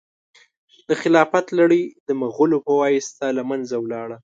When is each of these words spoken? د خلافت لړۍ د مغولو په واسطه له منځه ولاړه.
د 0.87 0.89
خلافت 1.01 1.45
لړۍ 1.59 1.83
د 2.07 2.09
مغولو 2.21 2.57
په 2.67 2.71
واسطه 2.81 3.25
له 3.37 3.43
منځه 3.49 3.75
ولاړه. 3.79 4.17